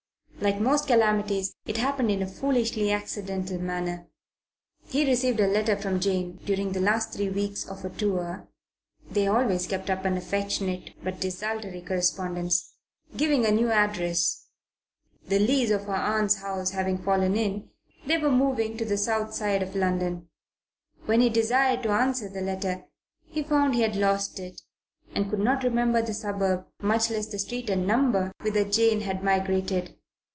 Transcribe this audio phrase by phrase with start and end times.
[0.43, 4.07] Like most calamities it happened in a foolishly accidental manner.
[4.87, 8.47] He received a letter from Jane during the last three weeks of a tour
[9.11, 12.73] they always kept up an affectionate but desultory correspondence
[13.15, 14.47] giving a new address.
[15.27, 17.69] The lease of her aunt's house having fallen in,
[18.07, 20.27] they were moving to the south side of London.
[21.05, 22.85] When he desired to answer the letter,
[23.29, 24.63] he found he had lost it
[25.13, 29.23] and could not remember the suburb, much less the street and number, whither Jane had
[29.23, 29.99] migrated.